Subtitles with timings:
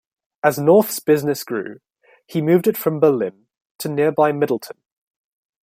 [0.41, 1.77] As North's business grew,
[2.25, 3.45] he moved it from Berlin
[3.77, 4.81] to nearby Middletown.